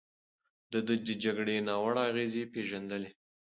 [0.71, 0.89] ده د
[1.23, 3.09] جګړې ناوړه اغېزې پېژندلې.